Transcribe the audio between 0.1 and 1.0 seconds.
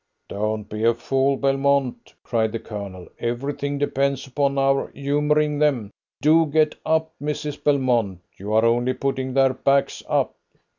"Don't be a